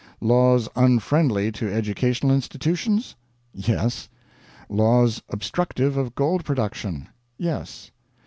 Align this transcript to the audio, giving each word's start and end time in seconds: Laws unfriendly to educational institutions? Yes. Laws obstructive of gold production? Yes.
Laws 0.19 0.67
unfriendly 0.75 1.51
to 1.51 1.71
educational 1.71 2.33
institutions? 2.33 3.13
Yes. 3.53 4.09
Laws 4.67 5.21
obstructive 5.29 5.95
of 5.95 6.15
gold 6.15 6.43
production? 6.43 7.07
Yes. 7.37 7.91